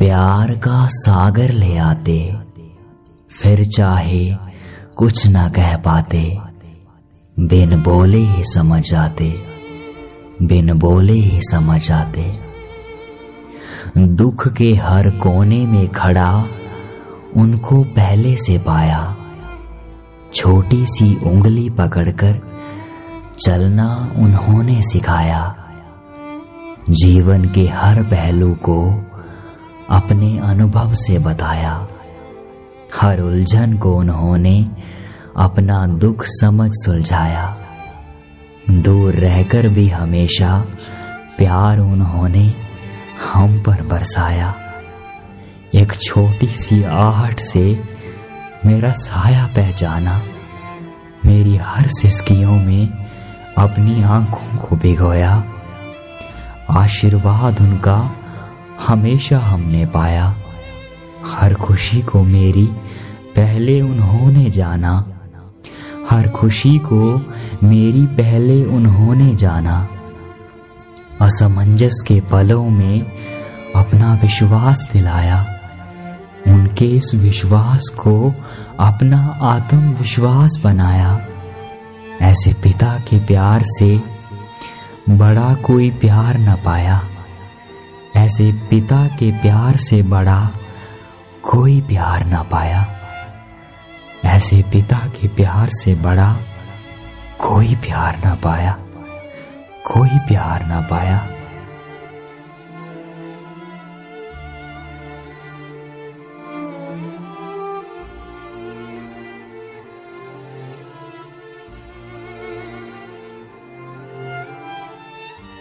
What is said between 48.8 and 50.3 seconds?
साया पहचाना।